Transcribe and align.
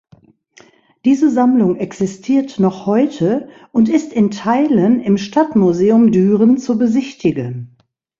Diese 1.05 1.29
Sammlung 1.29 1.75
existiert 1.75 2.57
noch 2.57 2.87
heute 2.87 3.49
und 3.71 3.87
ist 3.87 4.13
in 4.13 4.31
Teilen 4.31 4.99
im 4.99 5.19
Stadtmuseum 5.19 6.11
Düren 6.11 6.57
zu 6.57 6.79
besichtigen. 6.79 7.77